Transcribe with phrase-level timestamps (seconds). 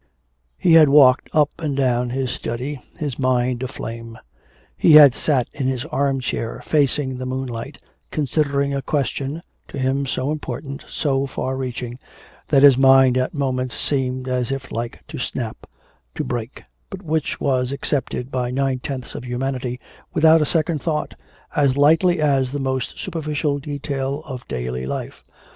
[0.57, 4.17] He had walked up and down his study, his mind aflame;
[4.75, 10.07] he had sat in his arm chair, facing the moonlight, considering a question, to him
[10.07, 11.99] so important, so far reaching,
[12.47, 15.67] that his mind at moments seemed as if like to snap,
[16.15, 19.79] to break, but which was accepted by nine tenths of humanity
[20.15, 21.13] without a second thought,
[21.55, 25.23] as lightly as the most superficial detail of daily life.